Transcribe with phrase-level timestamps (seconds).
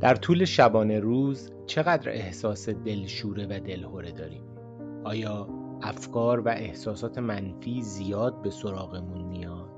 [0.00, 4.42] در طول شبانه روز چقدر احساس دلشوره و دلهوره داریم؟
[5.04, 5.48] آیا
[5.82, 9.70] افکار و احساسات منفی زیاد به سراغمون میاد؟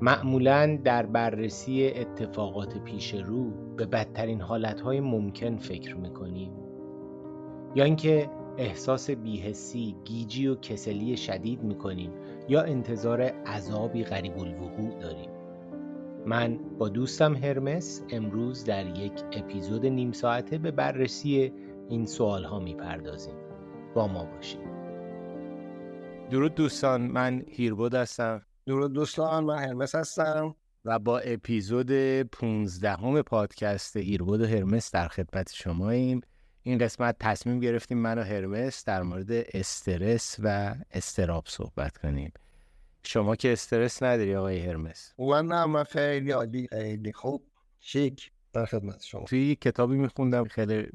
[0.00, 6.52] معمولا در بررسی اتفاقات پیش رو به بدترین حالتهای ممکن فکر می‌کنیم
[7.74, 12.12] یا اینکه احساس بیهسی، گیجی و کسلی شدید می‌کنیم
[12.48, 15.30] یا انتظار عذابی غریب الوقوع داریم
[16.26, 21.52] من با دوستم هرمس امروز در یک اپیزود نیم ساعته به بررسی
[21.88, 23.34] این سوال ها می‌پردازیم.
[23.94, 24.60] با ما باشید.
[26.30, 28.42] درود دوستان من هیربود هستم.
[28.66, 30.54] درود دوستان من هرمس هستم.
[30.84, 31.92] و با اپیزود
[32.22, 36.20] 15 همه پادکست هیربود و هرمس در خدمت شماییم.
[36.62, 42.32] این قسمت تصمیم گرفتیم من و هرمس در مورد استرس و استراب صحبت کنیم.
[43.04, 45.14] شما که استرس نداری آقای هرمس.
[45.18, 47.42] من نه من خیلی عالی خیلی خوب.
[47.80, 48.32] شیک.
[48.52, 49.24] در خدمت شما.
[49.24, 50.86] توی کتابی میخوندم خیلی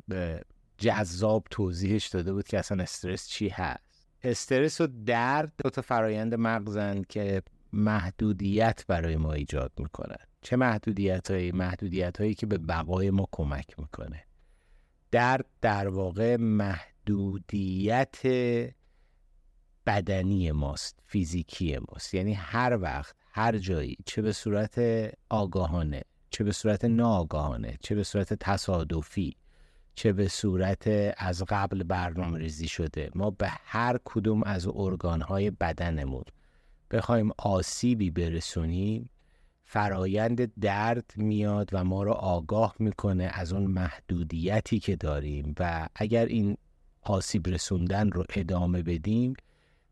[0.77, 4.07] جذاب توضیحش داده بود که اصلا استرس چی هست.
[4.23, 7.41] استرس و درد دو تا فرایند مغزند که
[7.73, 10.25] محدودیت برای ما ایجاد می‌کنن.
[10.41, 14.23] چه محدودیت هایی؟ محدودیت هایی که به بقای ما کمک می‌کنه.
[15.11, 18.17] درد در واقع محدودیت
[19.87, 22.13] بدنی ماست فیزیکی ماست.
[22.13, 24.79] یعنی هر وقت هر جایی چه به صورت
[25.29, 29.35] آگاهانه چه به صورت ناآگاهانه چه به صورت تصادفی
[29.95, 36.23] چه به صورت از قبل برنامه ریزی شده ما به هر کدوم از ارگانهای بدنمون
[36.91, 39.09] بخوایم آسیبی برسونیم
[39.65, 46.25] فرایند درد میاد و ما رو آگاه می‌کنه از اون محدودیتی که داریم و اگر
[46.25, 46.57] این
[47.01, 49.33] آسیب رسوندن رو ادامه بدیم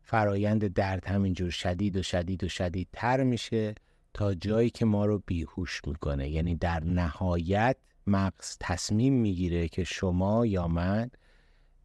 [0.08, 3.74] فرایند درد همینجور شدید و شدید و شدید تر میشه
[4.14, 6.28] تا جایی که ما رو بیهوش می‌کنه.
[6.28, 7.76] یعنی در نهایت
[8.06, 11.10] مغز تصمیم می‌گیره که شما یا من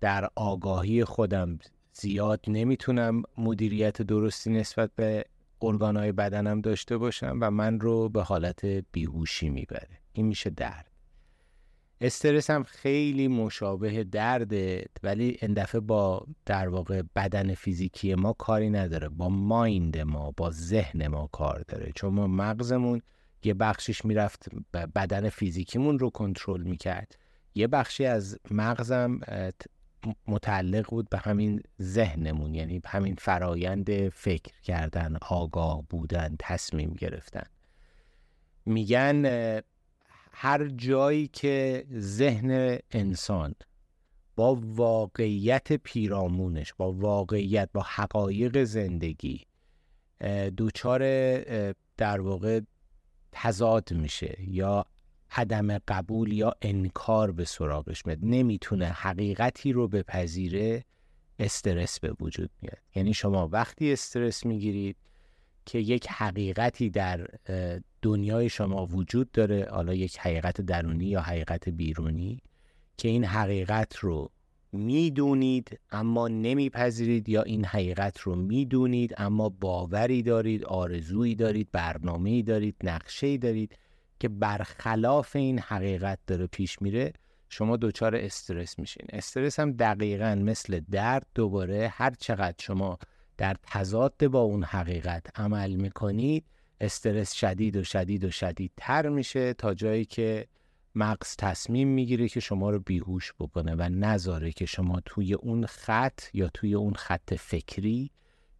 [0.01, 1.59] در آگاهی خودم
[1.93, 5.25] زیاد نمی‌تونم مدیریت درستی نسبت به
[5.61, 9.99] ارگانهای بدنم داشته باشم و من رو به حالت بیهوشی می‌بره.
[10.13, 10.90] این میشه درد.
[12.01, 18.69] استرس هم خیلی مشابه درده ولی این دفعه با در واقع بدن فیزیکی ما کاری
[18.69, 19.09] نداره.
[19.09, 21.91] با مایند ما با ذهن ما کار داره.
[21.95, 23.01] چون ما مغزمون
[23.43, 24.49] یه بخشش می‌رفت
[24.95, 27.17] بدن فیزیکیمون رو کنترل می‌کرد.
[27.55, 29.19] یه بخشی از مغزم
[30.27, 37.43] متعلق بود به همین ذهنمون یعنی همین فرایند فکر کردن آگاه بودن تصمیم گرفتن.
[38.65, 39.25] میگن
[40.43, 43.55] هر جایی که ذهن انسان
[44.35, 49.41] با واقعیت پیرامونش با واقعیت با حقایق زندگی
[50.57, 51.01] دوچار
[51.97, 52.59] در واقع
[53.31, 54.85] تضاد میشه یا
[55.31, 58.19] عدم قبول یا انکار به سراغش میاد.
[58.21, 60.83] نمی‌تونه حقیقتی رو بپذیره
[61.39, 62.81] استرس به وجود میاد.
[62.95, 64.97] یعنی شما وقتی استرس می‌گیرید
[65.65, 67.27] که یک حقیقتی در
[68.01, 72.41] دنیای شما وجود داره حالا یک حقیقت درونی یا حقیقت بیرونی
[72.97, 74.31] که این حقیقت رو
[74.71, 82.75] می‌دونید اما نمیپذیرید یا این حقیقت رو می‌دونید اما باوری دارید آرزویی دارید برنامه‌ای دارید
[82.83, 83.77] نقشه‌ای دارید
[84.19, 87.13] که برخلاف این حقیقت داره پیش میره
[87.49, 89.05] شما دچار استرس میشین.
[89.09, 92.99] استرس هم دقیقا مثل درد دوباره هر چقدر شما
[93.37, 96.45] در تضاد با اون حقیقت عمل می‌کنید
[96.81, 100.47] استرس شدید و شدید و شدید تر میشه تا جایی که
[100.95, 106.21] مغز تصمیم می‌گیره که شما رو بیهوش بکنه و نذاره که شما توی اون خط
[106.33, 108.11] یا توی اون خط فکری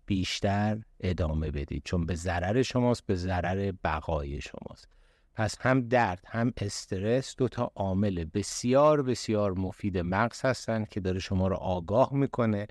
[0.06, 1.82] بیشتر ادامه بدید.
[1.86, 4.88] چون به ضرر شماست به ضرر بقای شماست.
[5.34, 11.20] پس هم درد هم استرس دو تا عامل بسیار بسیار مفید مغز هستن که داره
[11.20, 12.68] شما رو آگاه می‌کنه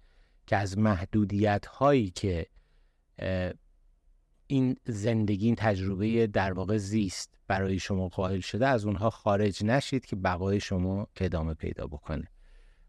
[0.46, 2.46] که از محدودیت هایی که
[4.50, 10.06] این زندگی این تجربه در واقع زیست برای شما قائل شده از اونها خارج نشید
[10.06, 12.28] که بقای شما ادامه پیدا بکنه.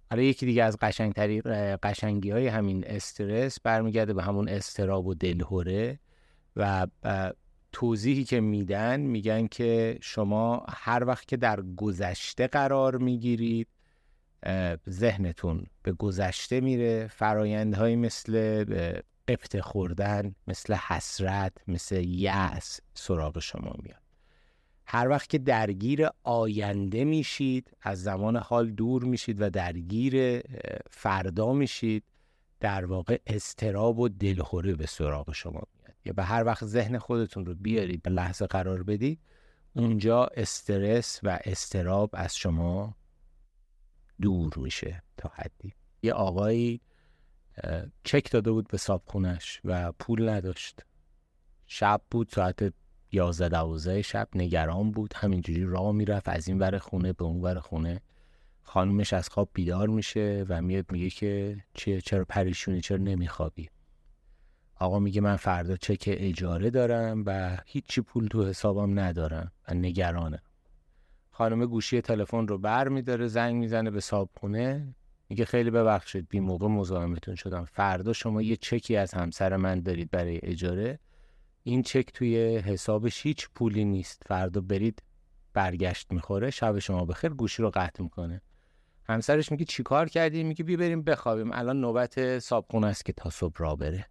[0.10, 1.42] حالا یکی دیگه از قشنگتری
[1.84, 6.00] قشنگی های همین استرس برمیگرده به همون استراب و دلهوره
[6.56, 6.88] و
[7.72, 13.68] توضیحی که میدن میگن که شما هر وقت که در گذشته قرار می‌گیرید
[14.90, 18.64] ذهنتون به گذشته میره فرایندهایی مثل
[19.28, 24.02] قبط خوردن مثل حسرت مثل یأس سراغ شما میاد.
[24.86, 30.44] هر وقت که درگیر آینده میشید از زمان حال دور میشید و درگیر
[30.90, 32.04] فردا میشید
[32.60, 35.96] در واقع استراب و دلخوری به سراغ شما میاد.
[36.06, 39.20] یا به هر وقت ذهن خودتون رو بیارید به لحظه قرار بدید
[39.76, 42.96] اونجا استرس و استراب از شما
[44.22, 45.74] دور میشه تا حدی.
[46.02, 46.82] یه آقایی
[48.04, 50.86] چک داده بود به صابخونش و پول نداشت.
[51.68, 52.74] شب بود ساعت
[53.12, 55.14] یازده دوازده شب نگران بود.
[55.16, 58.02] همینجوری راه می‌رفت از این ور خونه به اون ور خونه.
[58.64, 63.70] خانومش از خواب بیدار میشه و میاد میگه که چیه چرا پریشونی چرا نمیخوابی؟
[64.76, 70.42] آقا میگه من فردا چک اجاره دارم و هیچی پول تو حسابم ندارم و نگرانم.
[71.32, 74.96] خانم گوشی تلفن رو بر میداره زنگ می‌زنه به صابخونه.
[75.32, 77.66] میگه خیلی ببخشید بی موقع مزاحمتون شدم.
[77.66, 81.00] فردا شما یه چکی از همسر من دارید برای اجاره.
[81.64, 84.24] این چک توی حسابش هیچ پولی نیست.
[84.26, 85.04] فردا برید
[85.54, 86.50] برگشت می‌خوره.
[86.50, 87.30] شب شما بخیر.
[87.30, 88.42] گوشی رو قطع می‌کنه.
[89.04, 91.52] همسرش میگه چیکار کردی؟ میگه بی بریم بخوابیم.
[91.52, 94.06] الان نوبت صابخونه است که تا صبح را بره.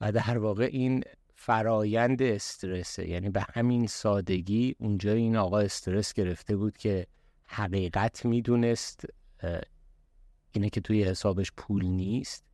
[0.00, 1.02] و در واقع این
[1.34, 3.08] فرایند استرسه.
[3.08, 7.06] یعنی به همین سادگی اونجا این آقا استرس گرفته بود که
[7.44, 9.06] حقیقت می‌دونست
[10.56, 12.44] اینه که توی حسابش پول نیست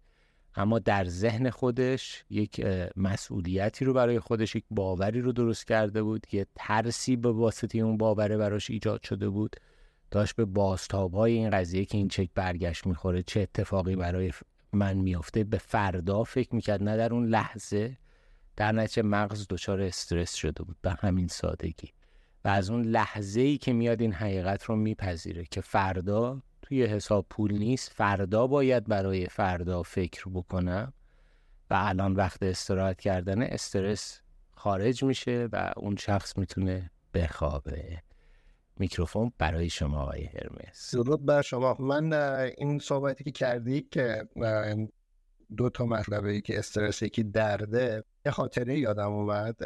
[0.55, 2.67] اما در ذهن خودش یک
[2.97, 7.97] مسئولیتی رو برای خودش یک باوری رو درست کرده بود که ترسی به واسطه اون
[7.97, 9.57] باوره براش ایجاد شده بود.
[10.11, 14.33] داشت به باستاب های این قضیه که این چک برگشت می‌خوره چه اتفاقی برای
[14.73, 17.99] من میافته به فردا فکر می‌کرد نه در اون لحظه
[18.57, 21.93] در نتیجه مغز دچار استرس شده بود به همین سادگی.
[22.45, 27.27] و از اون لحظه ای که میاد این حقیقت رو میپذیره که فردا توی حساب
[27.31, 30.93] پول نیست فردا باید برای فردا فکر بکنم
[31.71, 34.21] و الان وقت استراحت کردن استرس
[34.51, 38.03] خارج میشه و اون شخص می‌تونه بخوابه.
[38.77, 40.95] میکروفون برای شما آقای هرمس.
[40.95, 41.77] درود بر شما.
[41.79, 42.13] من
[42.59, 44.29] این صحبتی که کردی که
[45.57, 48.05] دو تا مطلبه ای که استرس یکی درده.
[48.27, 49.57] یه خاطره یادم اومد.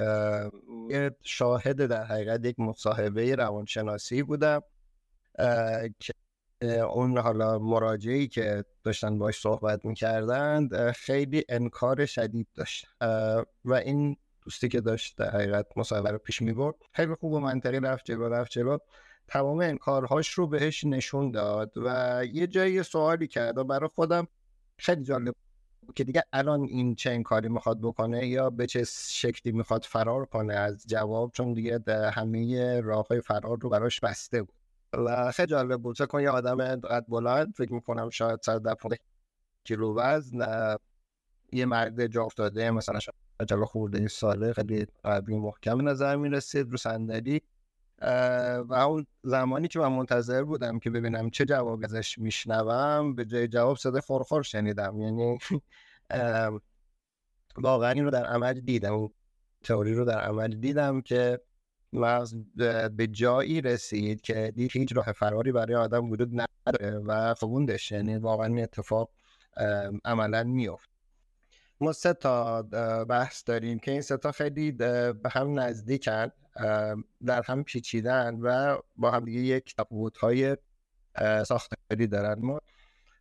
[0.90, 4.62] یه شاهد در حقیقت یک مصاحبه روانشناسی بودم
[5.98, 6.12] که
[6.66, 12.86] اون حالا مراجعی که داشتن باش صحبت می‌کردند خیلی انکار شدید داشت.
[13.64, 17.80] و این دوستی که داشت در حقیقت مصاحبه رو پیش می‌برد خیلی خوب و منطقی
[17.80, 18.78] رفت جلو رفت جلو.
[19.28, 24.28] تمام انکارهاش رو بهش نشون داد و یه جایی سوالی کرد و برای خودم
[24.78, 25.34] خیلی جالب
[25.94, 30.54] که دیگه الان این چه انکاری می‌خواد بکنه یا به چه شکلی می‌خواد فرار کنه
[30.54, 31.80] از جواب چون دیگه
[32.12, 34.55] همه راه های فرار رو براش بسته بود.
[34.92, 36.02] و خیلی جالب بود.
[36.06, 38.96] کن یه آدم قد بلند فکر می‌کنم شاید ده
[39.64, 40.76] کیلو وزن
[41.52, 47.42] یه مرد جا افتاده مثلا شاید خورده ساله خیلی قوی محکم نظر می‌رسید رو صندلی.
[48.68, 53.48] و اون زمانی که من منتظر بودم که ببینم چه جواب ازش میشنوم به جای
[53.48, 55.00] جواب صدای خورخور شنیدم.
[55.00, 55.38] یعنی
[57.56, 58.94] واقعا این رو در عمل دیدم.
[58.94, 59.10] اون
[59.64, 61.40] تئوری رو در عمل دیدم که
[61.92, 62.34] مغز
[62.96, 68.16] به جایی رسید که دید هیچ راه فراری برای آدم وجود نداره و فوندش یعنی
[68.16, 69.10] واقعا این اتفاق
[70.04, 70.90] عملا میفت
[71.80, 72.62] ما سه تا
[73.08, 76.30] بحث داریم که این سه تا خیلی به هم نزدیکن
[77.26, 80.56] در هم پیچیدن و با هم دیگه یک تفاوت های
[81.46, 82.38] ساختاری دارن.
[82.38, 82.60] ما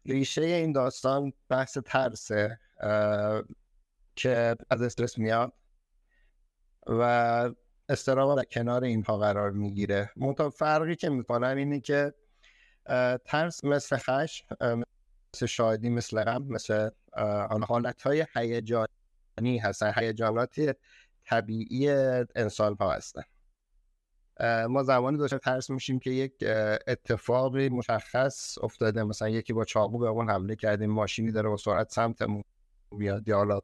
[0.05, 2.59] ریشه این داستان بحث ترسه
[4.15, 5.53] که از استرس میاد
[6.87, 7.51] و
[7.89, 10.11] استرام در کنار اینها قرار می‌گیره.
[10.15, 12.13] منتها فرقی که می‌کنن اینه که
[13.25, 14.45] ترس مثل خشم
[15.35, 16.89] مثل شادی مثل غم مثل
[17.49, 19.93] آن حالت های هیجانی هستن.
[19.95, 20.55] هیجانات
[21.25, 21.89] طبیعی
[22.35, 23.21] انسان ها هستن
[24.69, 26.33] ما زمانی داشته ترس میشیم که یک
[26.87, 29.03] اتفاقی مشخص افتاده.
[29.03, 32.43] مثلا یکی با چاقو به اون حمله کردیم ماشینی داره با سرعت سمتمون
[32.91, 33.27] میاد.
[33.27, 33.59] یا حالا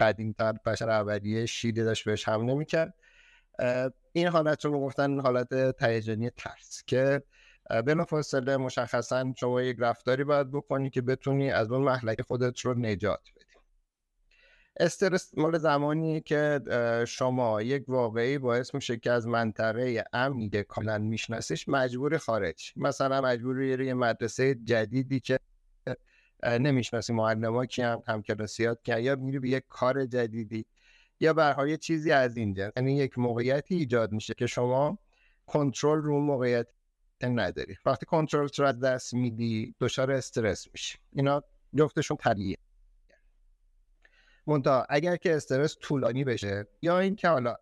[0.00, 2.94] قدیمتر بشر اولیه شیلی داشت بهش حمله می‌کرد.
[4.12, 7.22] این حالت رو گفتن حالت تهیجانی ترس که
[8.08, 13.20] فاصله مشخصا شما یک رفتاری باید بکنی که بتونی از اون محلک خودت رو نجات
[13.36, 13.44] بدی.
[14.80, 16.60] استرس مال زمانی که
[17.08, 22.72] شما یک واقعی باعث میشه که از منطقه امنی که کاملا میشناسیش مجبور خارج.
[22.76, 25.38] مثلا مجبور یه مدرسه جدیدی که
[26.42, 30.66] نمی‌شناسی معلم ها کی هم همکلاسیات که یا میری به یک کار جدیدی.
[31.20, 32.72] یا به چیزی از اینجا.
[32.76, 34.98] یعنی یک موقعیتی ایجاد میشه که شما
[35.46, 36.66] کنترل رو موقعیت
[37.22, 37.76] نداری.
[37.86, 41.42] وقتی کنترل رو از دست میدی دچار استرس میشه اینا
[41.74, 42.56] جفتشون طبیعیه.
[44.46, 47.56] منتها اگر که استرس طولانی بشه یا اینکه حالا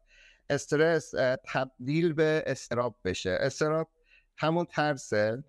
[0.50, 1.10] استرس
[1.44, 3.38] تبدیل به استراب بشه.
[3.40, 3.88] استراب
[4.36, 5.44] همون ترسه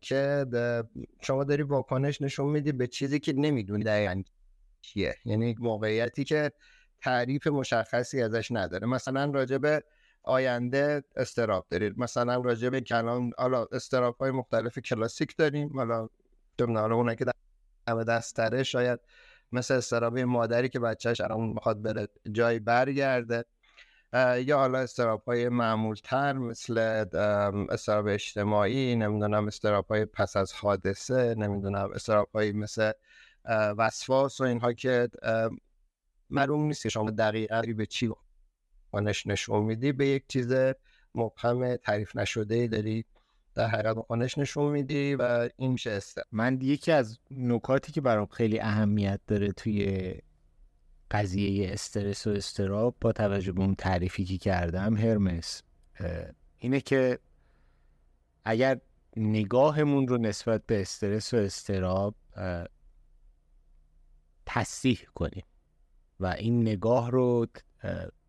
[0.00, 0.46] که
[1.20, 4.22] شما داری واکنش نشون میدی به چیزی که نمی‌دونی دقیقا
[4.80, 6.52] چیه یعنی موقعیتی که
[7.02, 8.86] تعریف مشخصی ازش نداره.
[8.86, 9.26] مثلا
[9.58, 9.84] به
[10.22, 11.98] آینده استراب دارید.
[11.98, 15.72] مثلا راجع به کلام حالا استراب های مختلف کلاسیک داریم.
[15.76, 16.08] حالا
[16.58, 19.00] اونایی که در دستره شاید
[19.52, 23.44] مثل استراب مادری که بچهش الان می‌خواد بره جای برگرده
[24.38, 26.78] یا حالا استراب های معمول تر مثل
[27.70, 32.92] استراب اجتماعی نمی‌دونم استراب های پس از حادثه نمی‌دونم استراب های مثل
[33.48, 35.08] وسواس و اینها که
[36.32, 38.10] معلوم نیست شما دقیقا به چی
[38.90, 39.92] خانش نشون میدی.
[39.92, 40.54] به یک چیز
[41.14, 43.04] مبهم تعریف نشده داری.
[43.54, 46.00] در حقیقت خانش نشون میدی و این میشه
[46.32, 50.14] من یکی از نکاتی که برام خیلی اهمیت داره توی
[51.10, 55.62] قضیه استرس و استراب با توجه به اون تعریفی که کردم هرمس
[56.58, 57.18] اینه که
[58.44, 58.80] اگر
[59.16, 62.14] نگاهمون رو نسبت به استرس و استراب
[64.46, 65.44] تصیح کنیم.
[66.22, 67.46] و این نگاه رو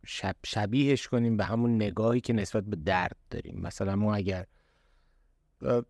[0.06, 3.60] شب شبیهش کنیم به همون نگاهی که نسبت به درد داریم.
[3.62, 4.46] مثلا ما اگر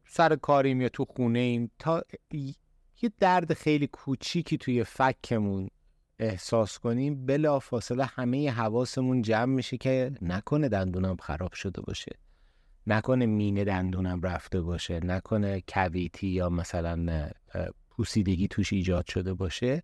[0.07, 2.03] سر کاریم یا تو خونه ایم تا
[3.01, 5.69] یه درد خیلی کوچیکی توی فکمون
[6.19, 12.11] احساس کنیم بلا فاصله همه حواسمون جمع میشه که نکنه دندونم خراب شده باشه.
[12.87, 14.99] نکنه مینه دندونم رفته باشه.
[15.03, 17.29] نکنه کویتی یا مثلا
[17.89, 19.83] پوسیدگی توش ایجاد شده باشه.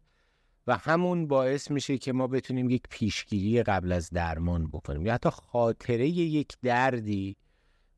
[0.68, 5.06] و همون باعث میشه که ما بتونیم یک پیشگیری قبل از درمان بکنیم.
[5.06, 7.36] یا حتی خاطره یک دردی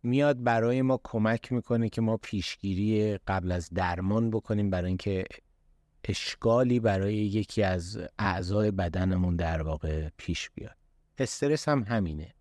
[0.03, 5.24] میاد برای ما کمک می‌کنه که ما پیشگیری قبل از درمان بکنیم برای اینکه
[6.03, 10.75] اشکالی برای یکی از اعضای بدنمون در واقع پیش بیاد.
[11.18, 12.34] استرس هم همینه.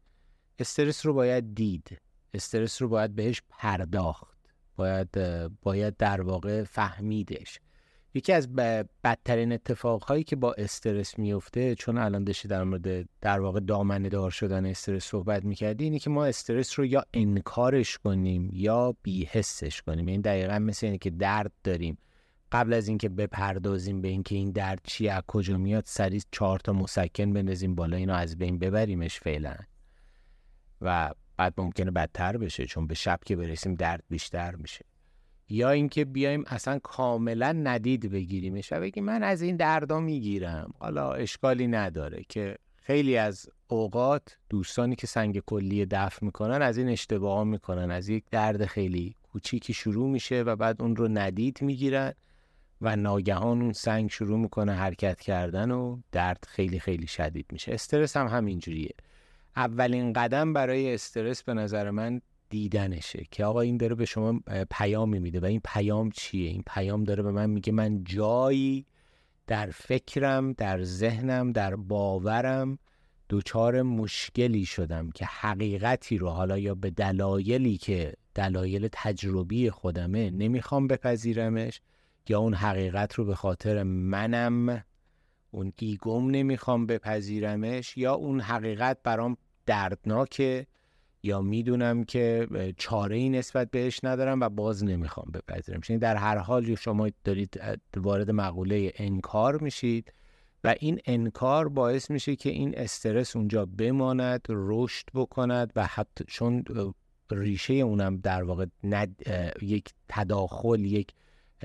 [0.58, 1.98] استرس رو باید دید.
[2.34, 4.38] استرس رو باید بهش پرداخت.
[4.76, 5.10] باید
[5.62, 7.60] باید در واقع فهمیدش.
[8.14, 8.54] یکی از
[9.04, 14.30] بدترین اتفاقهایی که با استرس میفته چون الان داشتی در مورد در واقع دامنه دار
[14.30, 19.98] شدن استرس صحبت می‌کردی اینه که ما استرس رو یا انکارش کنیم یا بیحسش کنیم.
[19.98, 21.98] این یعنی دقیقا مثل اینه که درد داریم.
[22.52, 26.72] قبل از اینکه بپردازیم به اینکه این درد چی از کجا میاد سریع چهار تا
[26.72, 29.54] مسکن بندازیم بالا اینو از بین ببریمش فعلا.
[30.80, 34.89] و بعد ممکنه بدتر بشه چون به شب که برسیم درد بیشتر میشه.
[35.50, 40.74] یا اینکه بیایم اصلا کاملا ندید بگیریمش و بگیم من از این دردا می‌گیرم.
[40.78, 46.88] حالا اشکالی نداره که خیلی از اوقات دوستانی که سنگ کلی دفع می‌کنن از این
[46.88, 47.90] اشتباه می‌کنن.
[47.90, 52.12] از یک درد خیلی کوچیکی شروع میشه و بعد اون رو ندید می‌گیرن
[52.80, 57.72] و ناگهان اون سنگ شروع می‌کنه حرکت کردن و درد خیلی خیلی شدید میشه.
[57.72, 58.94] استرس هم همینجوریه.
[59.56, 64.40] اولین قدم برای استرس به نظر من دیدنشه که آقا این داره به شما
[64.70, 68.86] پیامی میده و این پیام چیه؟ این پیام داره به من میگه من جایی
[69.46, 72.78] در فکرم در ذهنم در باورم
[73.28, 80.86] دوچار مشکلی شدم که حقیقتی رو حالا یا به دلایلی که دلایل تجربی خودمه نمی‌خوام
[80.86, 81.80] بپذیرمش
[82.28, 84.84] یا اون حقیقت رو به خاطر منم
[85.50, 90.66] اون ایگوم نمی‌خوام بپذیرمش یا اون حقیقت برام دردناکه.
[91.22, 95.80] یا می‌دونم که چاره ای نسبت بهش ندارم و باز نمی‌خوام بپذیرم.
[95.88, 97.60] یعنی در هر حال شما دارید
[97.96, 100.12] وارد مقوله انکار میشید
[100.64, 106.64] و این انکار باعث میشه که این استرس اونجا بماند رشد بکند و حتی چون
[107.30, 109.22] ریشه اونم در واقع ند...
[109.62, 111.12] یک تداخل یک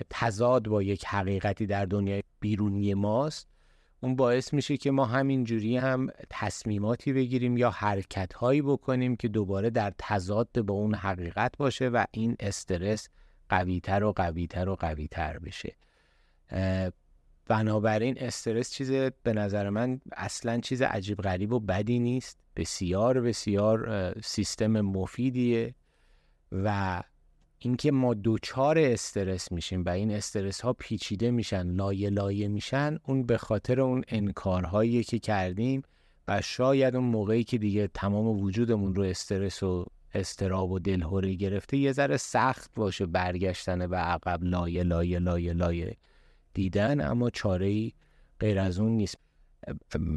[0.10, 3.48] تضاد با یک حقیقتی در دنیای بیرونی ماست.
[4.02, 9.70] اون باعث میشه که ما همینجوری هم تصمیماتی بگیریم یا حرکت هایی بکنیم که دوباره
[9.70, 13.10] در تضاد با اون حقیقت باشه و این استرس
[13.50, 15.76] قویتر و قویتر و قویتر بشه.
[17.48, 18.92] بنابراین استرس چیز
[19.24, 22.38] به نظر من اصلا چیز عجیب غریب و بدی نیست.
[22.56, 25.76] بسیار بسیار سیستم مفیدیه
[26.52, 27.02] و
[27.66, 33.24] اینکه ما دوچار استرس میشیم و این استرس ها پیچیده میشن لایه لایه میشن اون
[33.24, 35.82] به خاطر اون انکارهایی که کردیم
[36.28, 41.78] و شاید اون موقعی که دیگه تمام وجودمون رو استرس و استراب و دلهوری گرفته
[41.78, 45.98] یه ذره سخت باشه برگشتن به عقب لایه لایه لایه لایه
[46.54, 47.92] دیدن اما چاره ای
[48.40, 49.18] غیر از اون نیست.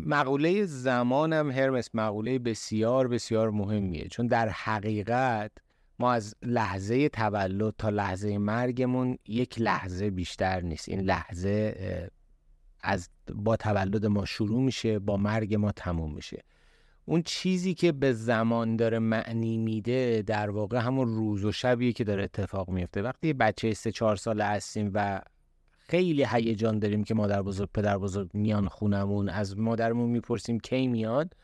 [0.07, 5.53] مقوله زمانم هرمس مقوله بسیار بسیار مهمیه چون در حقیقت
[5.99, 10.89] ما از لحظه تولد تا لحظه مرگمون یک لحظه بیشتر نیست.
[10.89, 12.11] این لحظه
[12.81, 16.43] از با تولد ما شروع میشه با مرگ ما تموم میشه.
[17.05, 22.05] اون چیزی که به زمان داره معنی میده در واقع همون روز و شبیه که
[22.05, 23.03] داره اتفاق میفته.
[23.03, 25.21] وقتی بچه سه چهار ساله هستیم و
[25.79, 31.35] خیلی هیجان داریم که مادر بزرگ پدر بزرگ میان خونمون از مادرمون می‌پرسیم کی میاد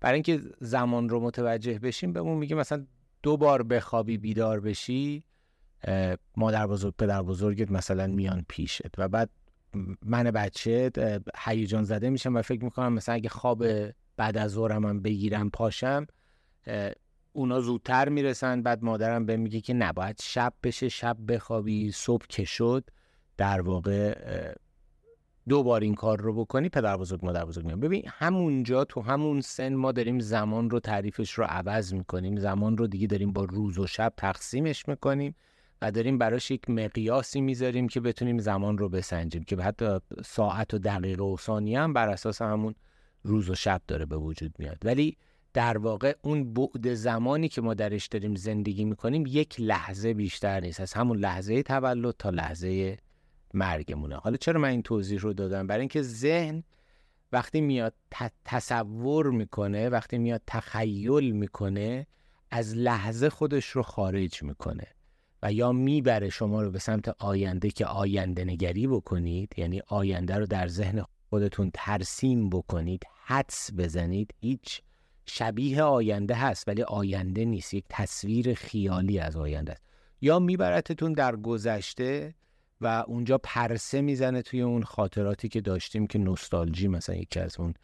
[0.00, 2.86] برای اینکه زمان رو متوجه بشیم بهمون میگه مثلا
[3.26, 5.24] دو بار بخوابی بیدار بشی
[6.36, 9.30] مادر بزرگ پدر بزرگت مثلا میان پیشت و بعد
[10.04, 10.90] من بچه
[11.38, 13.64] هیجان زده میشم و فکر می‌کنم مثلا اگه خواب
[14.16, 16.06] بعد از ظهرم هم بگیرم پاشم
[17.32, 22.44] اونا زودتر می‌رسن بعد مادرم به میگه که نباید شب بشه شب بخوابی صبح که
[22.44, 22.84] شد
[23.36, 24.18] در واقع
[25.48, 29.40] دو بار این کار رو بکنی پدر بزرگ مادر بزرگ میان ببین همونجا تو همون
[29.40, 32.36] سن ما داریم زمان رو تعریفش رو عوض می‌کنیم.
[32.36, 35.34] زمان رو دیگه داریم با روز و شب تقسیمش می‌کنیم
[35.82, 40.78] و داریم براش یک مقیاسی می‌ذاریم که بتونیم زمان رو بسنجیم که حتی ساعت و
[40.78, 42.74] دقیقه و ثانیه هم بر اساس همون
[43.22, 44.78] روز و شب داره به وجود میاد.
[44.84, 45.16] ولی
[45.52, 50.80] در واقع اون بعد زمانی که ما درش داریم زندگی می‌کنیم یک لحظه بیشتر نیست.
[50.80, 52.98] از همون لحظه تولد تا لحظه
[53.56, 54.16] مرگمونه.
[54.16, 56.62] حالا چرا من این توضیح رو دادم؟ برای اینکه ذهن
[57.32, 57.94] وقتی میاد
[58.44, 62.06] تصور می‌کنه وقتی میاد تخیل می‌کنه
[62.50, 64.86] از لحظه خودش رو خارج می‌کنه
[65.42, 70.46] و یا می‌بره شما رو به سمت آینده که آینده نگری بکنید یعنی آینده رو
[70.46, 74.34] در ذهن خودتون ترسیم بکنید حدس بزنید.
[74.40, 74.82] هیچ
[75.26, 77.74] شبیه آینده هست ولی آینده نیست.
[77.74, 79.82] یک تصویر خیالی از آینده است.
[80.20, 82.34] یا میبرتتون در گذشته
[82.80, 87.74] و اونجا پرسه می‌زنه توی اون خاطراتی که داشتیم که نوستالژی مثلا یکی از اون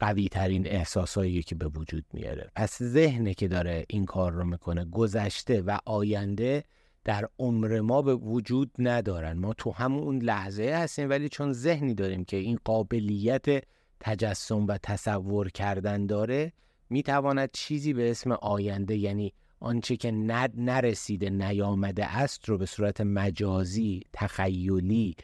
[0.00, 2.50] قوی ترین احساسایی که به وجود میاره.
[2.56, 4.84] پس ذهنه که داره این کار رو می‌کنه.
[4.84, 6.64] گذشته و آینده
[7.04, 9.38] در عمر ما به وجود ندارن.
[9.38, 13.64] ما تو همون لحظه هستیم ولی چون ذهنی داریم که این قابلیت
[14.00, 16.52] تجسم و تصور کردن داره
[16.90, 23.00] می‌تواند چیزی به اسم آینده یعنی آنچه که ند نرسیده نیامده است رو به صورت
[23.00, 25.16] مجازی تخیلی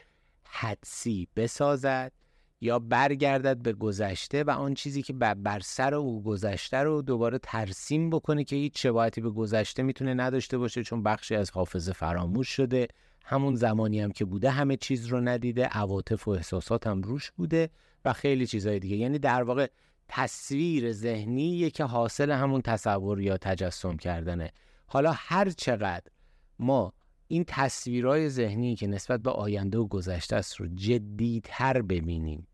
[0.47, 2.11] حدسی بسازد
[2.61, 8.09] یا برگردد به گذشته و آن چیزی که بر سر او گذشته رو دوباره ترسیم
[8.09, 12.87] بکنه که هیچ شباهتی به گذشته می‌تونه نداشته باشه چون بخشی از حافظه فراموش شده.
[13.25, 17.69] همون زمانی هم که بوده همه چیز رو ندیده عواطف و احساسات هم روش بوده
[18.05, 18.95] و خیلی چیزهای دیگه.
[18.95, 19.67] یعنی در واقع
[20.07, 24.51] تصویر ذهنی که حاصل همون تصور یا تجسم کردنه.
[24.87, 26.11] حالا هر چقدر
[26.59, 26.93] ما
[27.27, 32.47] این تصویرهای ذهنی که نسبت به آینده و گذشته است رو جدیتر ببینیم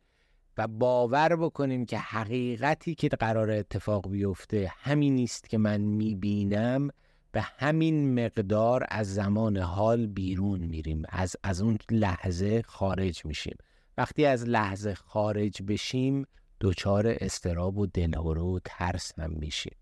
[0.57, 6.89] و باور بکنیم که حقیقتی که قرار اتفاق بیفته همین نیست که من می‌بینم
[7.31, 11.03] به همین مقدار از زمان حال بیرون میریم.
[11.09, 13.57] از, از اون لحظه خارج میشیم.
[13.97, 16.25] وقتی از لحظه خارج بشیم
[16.61, 19.75] دچار استراب و دلهوره و ترس هم میشیم.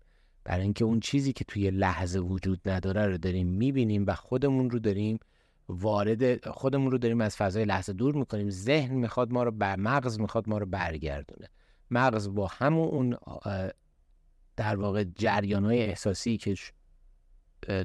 [0.44, 4.78] برای اینکه اون چیزی که توی لحظه وجود نداره رو داریم می‌بینیم و خودمون رو
[4.78, 5.18] داریم
[5.68, 10.20] وارد خودمون رو داریم از فضای لحظه دور می‌کنیم ذهن می‌خواد ما رو بر مغز
[10.20, 11.48] می‌خواد ما رو برگردونه.
[11.90, 13.16] مغز با همون اون
[14.56, 16.54] در واقع جریان های احساسی که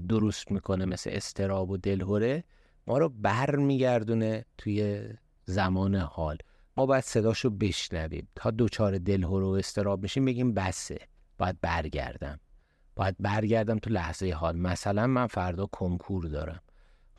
[0.10, 2.44] درست می‌کنه مثل استراب و دلهوره
[2.88, 5.04] ما رو برمیگردونه توی
[5.46, 6.38] زمان حال.
[6.78, 8.28] ما باید صداشو بشنویم.
[8.36, 10.98] تا دوچار دلهوره و استراب بشیم بگیم بسه.
[11.38, 12.40] باید برگردم.
[12.96, 14.58] باید برگردم تو لحظه حال.
[14.58, 16.62] مثلا من فردا کنکور دارم.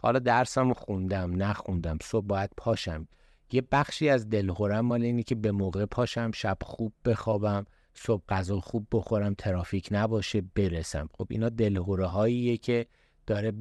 [0.03, 3.09] حالا درسم خوندم نخوندم صبح باید پاشم.
[3.53, 7.64] یه بخشی از دلهورم مال اینه که به موقع پاشم شب خوب بخوابم
[7.95, 11.09] صبح غذا خوب بخورم ترافیک نباشه برسم.
[11.12, 12.87] خب اینا دلهوره هاییه که
[13.27, 13.53] داره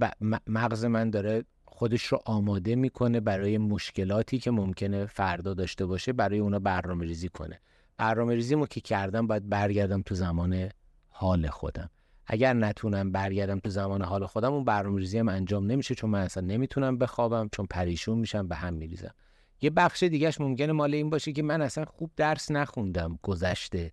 [0.47, 1.43] مغز من داره
[1.75, 7.29] خودش رو آماده می‌کنه برای مشکلاتی که ممکنه فردا داشته باشه برای اونا برنامه ریزی
[7.29, 7.59] کنه.
[7.97, 10.69] برنامه ریزی که کردم باید برگردم تو زمان
[11.09, 11.89] حال خودم.
[12.27, 16.21] اگر نتونم برگردم تو زمان حال خودم اون برنامه ریزی هم انجام نمیشه چون من
[16.21, 19.13] اصلا نمی‌تونم بخوابم چون پریشون میشم به هم میریزم.
[19.61, 23.91] یه بخش دیگهش ممکنه مال این باشه که من اصلا خوب درس نخوندم گذشته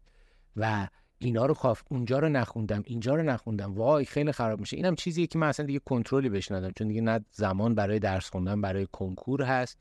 [0.57, 0.89] و
[1.23, 3.75] اینا رو خواف اونجا رو نخوندم اینجا رو نخوندم.
[3.75, 4.77] وای خیلی خراب میشه.
[4.77, 6.73] اینم چیزیه که من اصلا دیگه کنترلی بهش ندارم.
[6.77, 9.79] چون دیگه نه زمان برای درس خوندن برای کنکور هست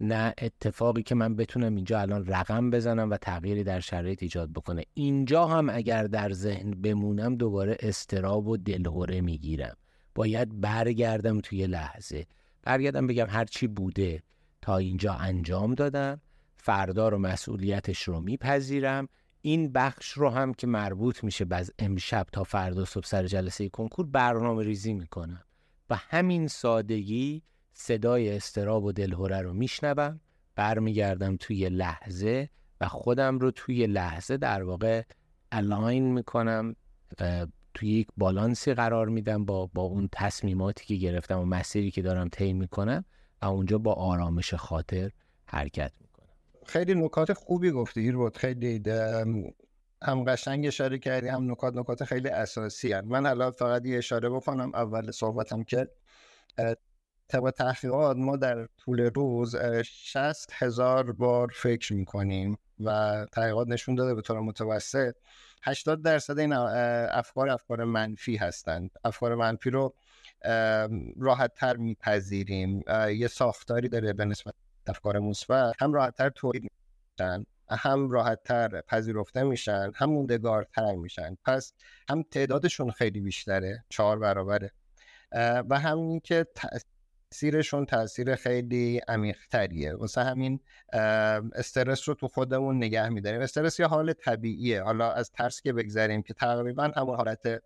[0.00, 4.84] نه اتفاقی که من بتونم اینجا الان رقم بزنم و تغییری در شرایط ایجاد بکنه.
[4.94, 9.76] اینجا هم اگر در ذهن بمونم دوباره استراب و دلهوره می‌گیرم.
[10.14, 12.26] باید برگردم توی لحظه.
[12.62, 14.22] برگردم بگم هر چی بوده
[14.62, 16.20] تا اینجا انجام دادم
[16.56, 19.08] فردا رو مسئولیتش رو میپذیرم.
[19.42, 24.06] این بخش رو هم که مربوط میشه باز امشب تا فردا صبح سر جلسه کنکور
[24.06, 25.44] برنامه ریزی می‌کنم.
[25.90, 30.20] و همین سادگی صدای استراب و دلهوره رو میشنوم
[30.54, 32.48] برمیگردم توی لحظه
[32.80, 35.02] و خودم رو توی لحظه در واقع
[35.52, 36.76] الاین می‌کنم
[37.74, 42.28] توی یک بالانسی قرار میدم با, با اون تصمیماتی که گرفتم و مسیری که دارم
[42.28, 43.04] طی می‌کنم
[43.42, 45.10] و اونجا با آرامش خاطر
[45.46, 45.92] حرکت
[46.66, 48.82] خیلی نکات خوبی گفتی بود خیلی
[50.02, 53.04] هم قشنگ اشاره کردی هم نکات نکات خیلی اساسی هم.
[53.04, 55.88] من حالا فقط یه اشاره بکنم اول صحبتم که
[57.28, 64.14] طبق تحقیقات ما در طول روز 60 هزار بار فکر می‌کنیم و تحقیقات نشون داده
[64.14, 65.14] به طور متوسط
[65.62, 69.94] 80 درصد این افکار افکار منفی هستند افکار منفی رو
[71.20, 72.82] راحت تر میپذیریم
[73.16, 74.54] یه ساختاری داره به نسبت
[74.86, 76.70] افکار مثبت هم راحت تر تولید
[77.18, 81.36] میشن هم راحت تر پذیرفته میشن هم موندگارتر میشن.
[81.44, 81.72] پس
[82.08, 84.72] هم تعدادشون خیلی بیشتره چهار برابره.
[85.70, 89.94] و همین که تاثیرشون تاثیر خیلی عمیقتریه.
[89.94, 90.60] واسه همین
[91.54, 93.40] استرس رو تو خودمون نگه میداریم.
[93.40, 94.82] استرس یه حال طبیعیه.
[94.82, 97.62] حالا از ترس که بگذاریم که تقریبا همون حالت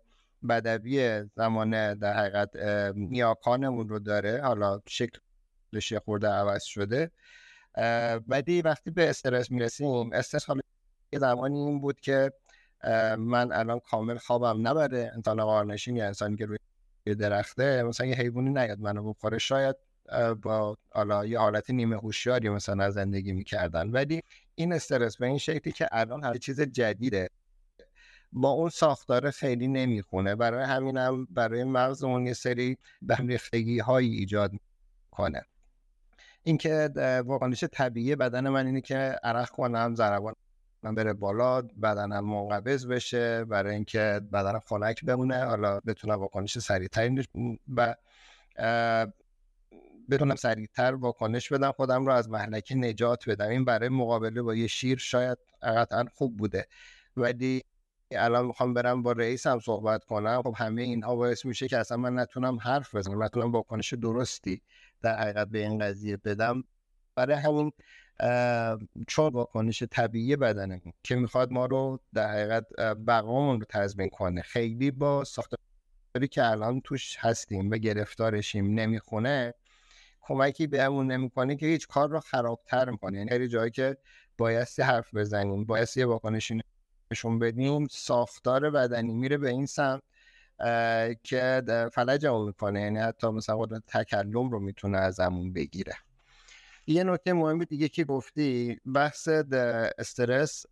[0.49, 2.55] بدوی زمان در حقیقت
[2.95, 4.41] نیاکانمون رو داره.
[4.41, 4.81] حالا
[5.73, 7.11] شکلش خورده عوض شده.
[8.27, 10.61] ولی وقتی به استرس می‌رسیم استرس حالا
[11.13, 12.31] یه زمانی این بود که
[13.17, 16.57] من الان کامل خوابم نبره انسان قارنشین یا انسانی که روی
[17.19, 19.37] درخته مثلا یه حیوانی نیاد منو بخوره.
[19.37, 19.75] شاید
[20.41, 23.89] با حالا یه حالت نیمه هوشیاری مثلا زندگی می‌کردن.
[23.89, 24.21] ولی
[24.55, 27.29] این استرس به این شکلی که الان هر چیز جدیده
[28.31, 30.35] با اون ساختار خیلی نمی‌خونه.
[30.35, 34.51] برای همینم برای مغزمون یه سری بهریختگی هایی ایجاد
[35.11, 35.45] کنه
[36.43, 36.89] اینکه
[37.25, 40.33] واکنش طبیعی بدن من اینه که عرق کنم ضربان
[40.83, 45.45] من بره بالا بدنم منقبض بشه برای اینکه بدنم خنک بمونه.
[45.45, 47.27] حالا بتونم واکنش سریعتری
[47.75, 47.95] و
[50.09, 53.49] بتونم سریعتر واکنش بدم خودم رو از محلکه نجات بدم.
[53.49, 56.67] این برای مقابله با یه شیر شاید قطعا خوب بوده.
[57.17, 57.63] ولی
[58.11, 60.41] الان می‌خوام برم با رئیسم صحبت کنم.
[60.41, 64.61] خب همه اینها باعث میشه که اصلا من نتونم حرف بزنم نتونم واکنش درستی
[65.01, 66.63] در حقیقت به این قضیه بدم.
[67.15, 67.71] برای همون
[69.07, 72.65] چون واکنش طبیعی بدنمون که می‌خواد ما رو در حقیقت
[73.07, 74.41] بقامون رو تضمین کنه.
[74.41, 79.53] خیلی با ساختاری که الان توش هستیم و گرفتارشیم نمی‌خونه
[80.21, 83.17] کمکی بهمون نمی‌کنه که هیچ کار رو خرابتر می‌کنه.
[83.17, 83.97] یعنی جایی که
[84.37, 86.61] بایستی حرف بزنیم بایستی واکنشی
[87.11, 90.03] نشون بدیم ساختار بدنی میره به این سمت.
[91.23, 92.81] که فلجمون می‌کنه.
[92.81, 95.93] یعنی حتی مثلا تکلم رو می‌تونه ازمون بگیره.
[96.87, 99.27] یه نکته مهمی دیگه که گفتی بحث
[99.97, 100.65] استرس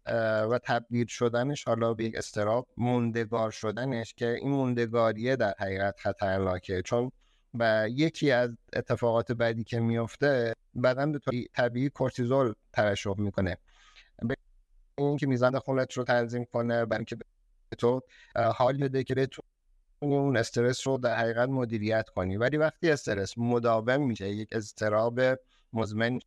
[0.51, 6.81] و تبدیل شدنش حالا به یک استراب موندگار شدنش که این موندگاریه در حقیقت خطرناکه.
[6.81, 7.11] چون
[7.53, 11.19] و یکی از اتفاقات بعدی که میفته بدن به
[11.53, 13.57] طبیعی کورتیزول ترشح می‌کنه.
[14.97, 18.01] این که میزان خونت رو تنظیم کنه برای اینکه به تو
[18.35, 19.47] حال بده که بتونی
[19.99, 22.37] اون استرس رو در حقیقت مدیریت کنی.
[22.37, 25.21] ولی وقتی استرس مداوم میشه یک استراب
[25.73, 26.19] مزمن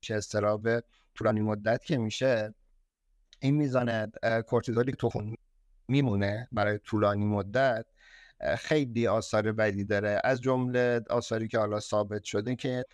[0.00, 0.68] میشه استراب
[1.14, 2.54] طولانی مدت که میشه
[3.40, 4.12] این میزان
[4.46, 5.36] کورتیزولی که تو خون
[5.88, 7.86] میمونه برای طولانی مدت
[8.58, 10.20] خیلی آثار بدی داره.
[10.24, 12.84] از جمله آثاری که حالا ثابت شده که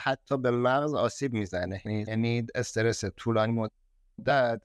[0.00, 1.82] حتی به مغز آسیب می‌زنه.
[1.84, 4.62] یعنی استرس طولانی مدت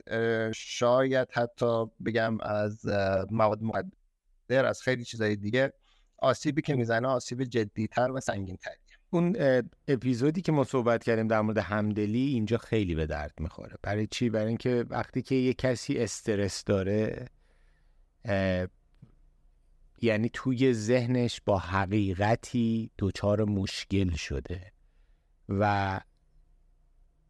[0.55, 2.85] شاید حتی بگم از
[3.31, 3.59] مواد
[4.49, 5.73] مخدر از خیلی چیزای دیگه
[6.17, 8.71] آسیبی که می‌زنه آسیب جدیتر و سنگینتر.
[9.09, 9.35] اون
[9.87, 13.75] اپیزودی که ما صحبت کردیم در مورد همدلی اینجا خیلی به درد می‌خوره.
[13.81, 17.27] برای چی؟ برای اینکه وقتی که یه کسی استرس داره
[20.01, 24.71] یعنی توی ذهنش با حقیقتی دچار مشکل شده
[25.49, 25.99] و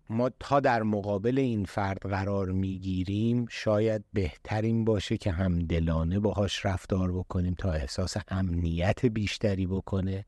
[0.09, 7.11] ما تا در مقابل این فرد قرار می‌گیریم شاید بهترین باشه که همدلانه باهاش رفتار
[7.11, 10.25] بکنیم تا احساس امنیت بیشتری بکنه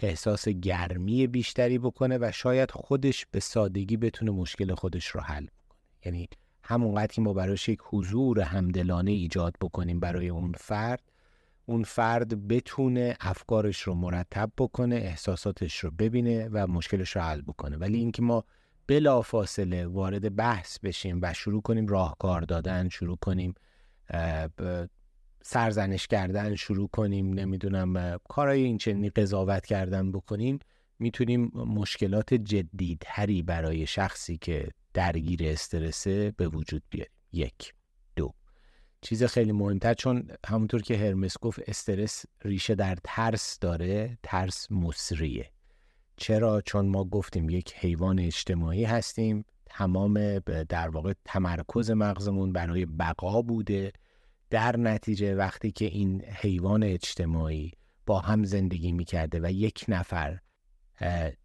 [0.00, 5.78] احساس گرمی بیشتری بکنه و شاید خودش به سادگی بتونه مشکل خودش رو حل بکنه.
[6.04, 6.28] یعنی
[6.62, 11.02] همونقدر که ما براش یک حضور همدلانه ایجاد بکنیم برای اون فرد
[11.66, 17.76] اون فرد بتونه افکارش رو مرتب بکنه احساساتش رو ببینه و مشکلش رو حل بکنه.
[17.76, 18.44] ولی اینکه ما
[18.88, 23.54] بلا فاصله وارد بحث بشیم و شروع کنیم راهکار دادن شروع کنیم
[25.42, 30.58] سرزنش کردن شروع کنیم نمی‌دونم کارهای این چنینی قضاوت کردن بکنیم
[30.98, 37.12] می‌تونیم مشکلات جدیدتری برای شخصی که درگیر استرسه به وجود بیاریم.
[37.32, 37.74] یک
[38.16, 38.34] دو.
[39.00, 45.50] چیز خیلی مهمتر چون همونطور که هرمس گفت استرس ریشه در ترس داره ترس مصریه
[46.18, 49.44] چرا؟ چون ما گفتیم یک حیوان اجتماعی هستیم.
[49.66, 53.92] تمام در واقع تمرکز مغزمون برای بقا بوده.
[54.50, 57.72] در نتیجه وقتی که این حیوان اجتماعی
[58.06, 60.38] با هم زندگی می‌کرده و یک نفر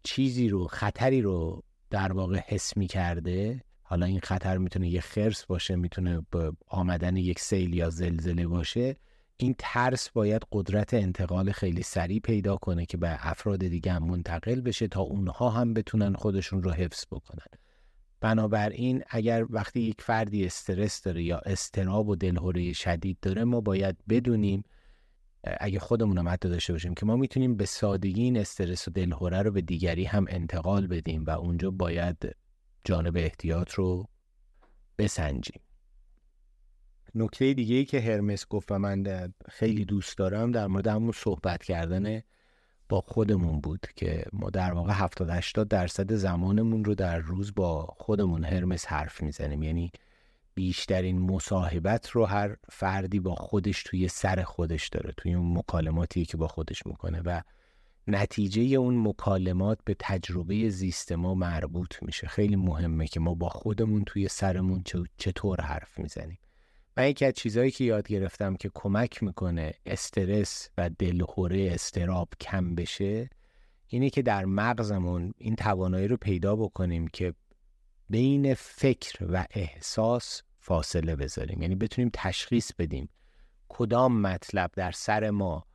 [0.02, 5.76] چیزی رو خطری رو در واقع حس می‌کرده حالا این خطر می‌تونه یه خرس باشه
[5.76, 6.26] می‌تونه
[6.68, 8.96] آمدن یک سیل یا زلزله باشه
[9.36, 14.60] این ترس باید قدرت انتقال خیلی سریع پیدا کنه که به افراد دیگه هم منتقل
[14.60, 17.46] بشه تا اونها هم بتونن خودشون رو حفظ بکنن.
[18.20, 23.96] بنابراین اگر وقتی یک فردی استرس داره یا استراب و دلهوره شدید داره ما باید
[24.08, 24.64] بدونیم
[25.60, 29.42] اگه خودمون هم حتی داشته باشیم که ما می‌تونیم به سادگی این استرس و دلهوره
[29.42, 32.36] رو به دیگری هم انتقال بدیم و اونجا باید
[32.84, 34.08] جانب احتیاط رو
[34.98, 35.60] بسنجیم.
[37.14, 41.62] نکته دیگه ای که هرمس گفت و من خیلی دوست دارم در مورد همون صحبت
[41.62, 42.22] کردن
[42.88, 47.86] با خودمون بود که ما در واقع 70 80 درصد زمانمون رو در روز با
[47.86, 49.62] خودمون هرمس حرف می‌زنیم.
[49.62, 49.92] یعنی
[50.54, 56.36] بیشترین مصاحبت رو هر فردی با خودش توی سر خودش داره توی اون مکالماتی که
[56.36, 57.40] با خودش می‌کنه و
[58.08, 62.26] نتیجه اون مکالمات به تجربه زیست ما مربوط میشه.
[62.26, 64.84] خیلی مهمه که ما با خودمون توی سرمون
[65.16, 66.38] چطور حرف می‌زنیم.
[66.96, 72.74] من یکی از چیزهایی که یاد گرفتم که کمک می‌کنه استرس و دلخوره استراب کم
[72.74, 73.30] بشه
[73.86, 77.34] اینه که در مغزمون این توانایی رو پیدا بکنیم که
[78.10, 81.62] بین فکر و احساس فاصله بذاریم.
[81.62, 83.08] یعنی بتونیم تشخیص بدیم
[83.68, 85.66] کدام مطلب در سر ما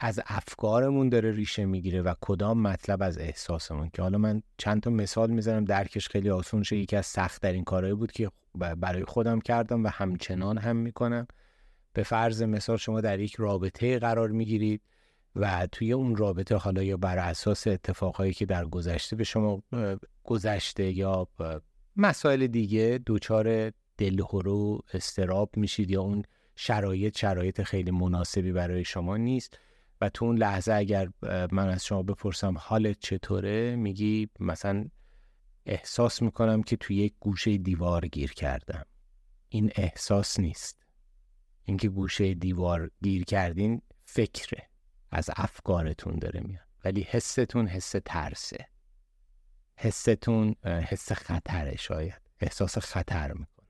[0.00, 4.90] از افکارمون داره ریشه می‌گیره و کدام مطلب از احساسمون که حالا من چند تا
[4.90, 6.76] مثال می‌زنم درکش خیلی آسون شه.
[6.76, 8.30] یکی از سخت این کارهایی بود که
[8.76, 11.26] برای خودم کردم و همچنان هم می‌کنم.
[11.92, 14.82] به فرض مثال شما در یک رابطه قرار می‌گیرید
[15.36, 19.62] و توی اون رابطه حالا یا بر اساس اتفاقهایی که در گذشته به شما
[20.24, 21.28] گذشته یا
[21.96, 26.22] مسائل دیگه دوچار دلهرو استراب میشید یا اون
[26.56, 29.58] شرایط شرایط خیلی مناسبی برای شما نیست.
[30.00, 31.08] و تو اون لحظه اگر
[31.52, 34.88] من از شما بپرسم حالت چطوره میگی مثلا
[35.66, 38.84] احساس می‌کنم که توی یک گوشه دیوار گیر کردم.
[39.48, 40.86] این احساس نیست.
[41.64, 44.68] اینکه گوشه دیوار گیر کردین فکره.
[45.10, 46.68] از افکارتون داره میاد.
[46.84, 48.66] ولی حستون حس ترسه.
[49.76, 52.20] حستون حس خطره شاید.
[52.40, 53.66] احساس خطر می‌کنم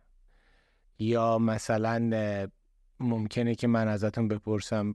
[0.98, 2.48] یا مثلا
[3.00, 4.94] ممکنه که من ازتون بپرسم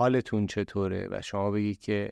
[0.00, 2.10] حالتون چطوره و شما بگید که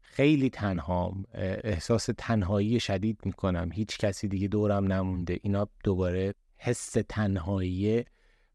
[0.00, 1.24] خیلی تنهام
[1.64, 3.70] احساس تنهایی شدید می‌کنم.
[3.72, 5.38] هیچ کسی دیگه دورم نمونده.
[5.42, 8.04] اینا دوباره حس تنهایی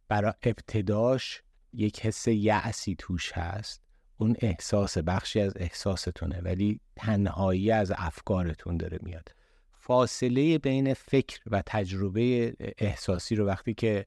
[0.08, 1.42] برای ابتداش
[1.74, 3.82] یک حس یعسی توش هست.
[4.18, 9.36] اون احساس بخشی از احساستونه ولی تنهایی از افکارتون داره میاد.
[9.72, 14.06] فاصله بین فکر و تجربه احساسی رو وقتی که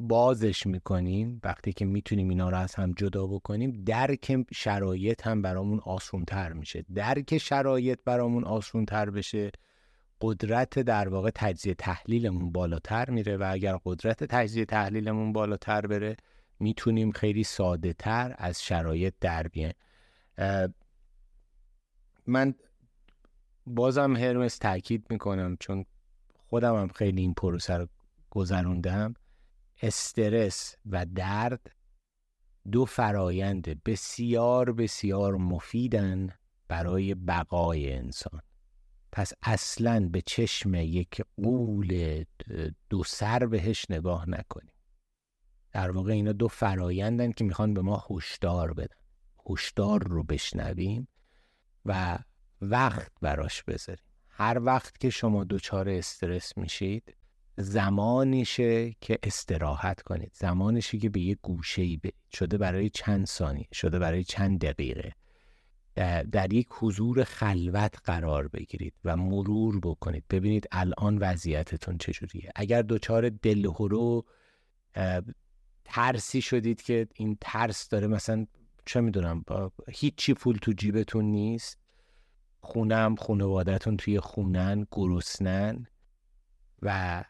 [0.00, 5.80] بازش می‌کنیم وقتی که می‌تونیم اینا رو از هم جدا بکنیم درک شرایط هم برامون
[5.80, 6.84] آسون تر میشه.
[6.94, 9.50] درک شرایط برامون آسون تر بشه
[10.20, 16.16] قدرت در واقع تجزیه تحلیلمون بالاتر میره و اگر قدرت تجزیه تحلیلمون بالاتر بره
[16.60, 19.74] می‌تونیم خیلی ساده تر از شرایط در بیایم.
[22.26, 22.54] من
[23.66, 25.84] بازم هرمس تاکید می‌کنم چون
[26.36, 27.88] خودم هم خیلی این پروسه رو
[28.30, 29.14] گذروندم.
[29.82, 31.72] استرس و درد
[32.72, 36.28] دو فرایند بسیار بسیار مفیدن
[36.68, 38.40] برای بقای انسان.
[39.12, 42.24] پس اصلا به چشم یک قول
[42.90, 44.72] دو سر بهش نگاه نکنیم.
[45.72, 48.96] در واقع اینا دو فرایندن که می‌خوان به ما هشدار بدن.
[49.50, 51.08] هشدار رو بشنویم
[51.84, 52.18] و
[52.60, 54.04] وقت براش بذاریم.
[54.28, 57.16] هر وقت که شما دچار استرس میشید
[57.60, 60.32] زمانیشه که استراحت کنید.
[60.34, 62.00] زمانیشه که به یه گوشه ای
[62.32, 65.12] شده برای چند ثانیه شده برای چند دقیقه.
[66.32, 70.24] در یک حضور خلوت قرار بگیرید و مرور بکنید.
[70.30, 72.50] ببینید الان وضعیتتون چجوریه.
[72.54, 74.24] اگر دچار دلهرو
[75.84, 78.46] ترسی شدید که این ترس داره مثلا
[78.86, 79.44] چه می‌دونم
[79.88, 81.78] هیچی پول تو جیبتون نیست
[82.60, 85.86] خونم خانوادهتون توی خونن گرسنن
[86.82, 87.24] و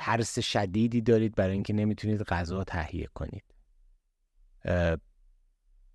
[0.00, 3.44] ترس شدیدی دارید برای اینکه نمی‌تونید غذا تهیه کنید.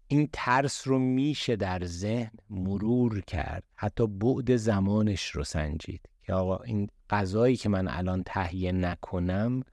[0.07, 3.63] این ترس رو میشه در ذهن مرور کرد.
[3.75, 9.63] حتی بعد زمانش رو سنجید که آقا این غذایی که من الان تهیه نکنم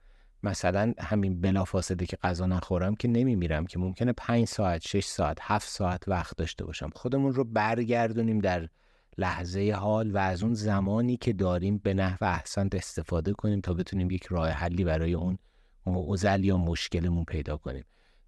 [0.43, 5.69] مثلا همین بلافاصله که غذا نخورم که نمیمیرم که ممکنه پنج ساعت شش ساعت هفت
[5.69, 6.89] ساعت وقت داشته باشم.
[6.95, 8.69] خودمون رو برگردونیم در
[9.17, 14.11] لحظه حال و از اون زمانی که داریم به نحو احسنت استفاده کنیم تا بتونیم
[14.11, 15.37] یک راه حلی برای اون
[15.85, 17.83] معضل یا مشکلمون پیدا کنیم.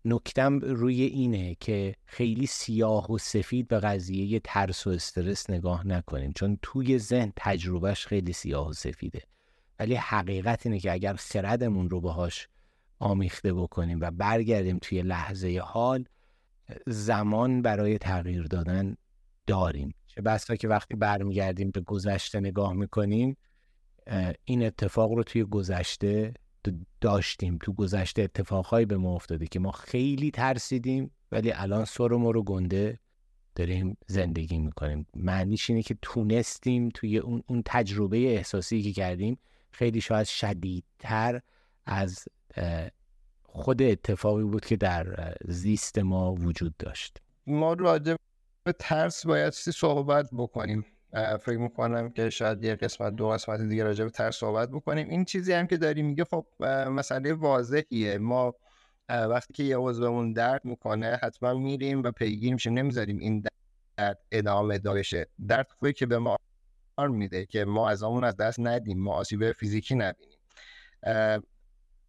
[0.05, 6.31] نکتم روی اینه که خیلی سیاه و سفید به قضیه ترس و استرس نگاه نکنیم
[6.35, 9.21] چون توی ذهن تجربهش خیلی سیاه و سفیده.
[9.79, 12.47] ولی حقیقت اینه که اگر خردمون رو باهاش
[12.99, 16.05] آمیخته بکنیم و برگردیم توی لحظه حال
[16.87, 18.95] زمان برای تغییر دادن
[19.47, 19.93] داریم.
[20.15, 23.37] چه بسا که وقتی برمیگردیم به گذشته نگاه می‌کنیم
[24.45, 26.33] این اتفاق رو توی گذشته
[27.01, 27.57] داشتیم.
[27.57, 32.43] تو گذشته اتفاقهایی به ما افتاده که ما خیلی ترسیدیم ولی الان سر ما رو
[32.43, 32.99] گنده
[33.55, 35.07] داریم زندگی می‌کنیم.
[35.15, 39.39] معنیش اینه که تونستیم توی اون, اون تجربه احساسی که کردیم
[39.71, 41.41] خیلی شاید شدیدتر
[41.85, 42.25] از
[43.43, 47.17] خود اتفاقی بود که در زیست ما وجود داشت.
[47.47, 48.15] ما راجع
[48.65, 50.85] به ترس باید صحبت بکنیم.
[51.41, 55.09] فکر می‌کنم که شاید یه قسمت دو قسمت دیگه راجع به ترس صحبت بکنیم.
[55.09, 56.45] این چیزی هم که داری میگه خب
[56.89, 58.17] مسئله واضحیه.
[58.17, 58.53] ما
[59.09, 62.73] وقتی که یه عضومون درد می‌کنه حتما میریم و پیگیر میشیم.
[62.73, 63.43] نمی‌ذاریم این
[63.97, 66.37] درد ادامه داشته درد خوبه که به ما
[67.09, 68.99] میده که ما از آمون از دست ندیم.
[68.99, 70.39] ما آسیب فیزیکی نبینیم.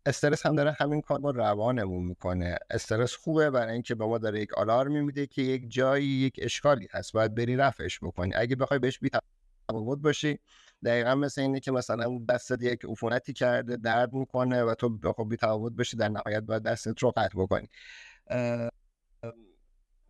[0.07, 2.59] استرس هم داره همین کار با روانمون می‌کنه.
[2.71, 6.88] استرس خوبه برای اینکه به ما داره یک آلارمی میده که یک جایی یک اشکالی
[6.90, 7.12] هست.
[7.12, 8.35] باید بری رفعش بکنی.
[8.35, 9.11] اگه بخوای بهش بی
[9.71, 10.38] تفاوت باشی
[10.85, 15.37] دقیقا مثل اینه که مثلا دستت یک عفونتی کرده درد می‌کنه و تو بخوای بی
[15.37, 17.69] تفاوت باشی در نهایت باید دستت رو قطع بکنی.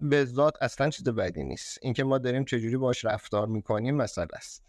[0.00, 1.78] به ذات اصلا چیز بدی نیست.
[1.82, 4.64] اینکه ما داریم چجوری باش رفتار می‌کنیم مثلا است.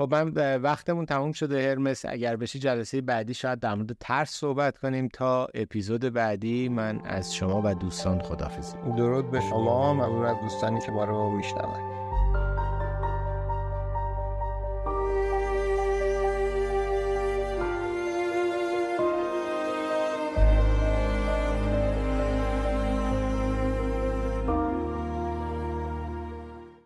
[0.00, 2.04] خب من وقتمون تموم شده هرمس.
[2.04, 6.68] اگر بشه جلسه بعدی شاید در مورد ترس صحبت کنیم تا اپیزود بعدی.
[6.68, 11.30] من از شما و دوستان خدافزی درود به شما ممنون از دوستانی که ما رو
[11.30, 12.09] میشنون.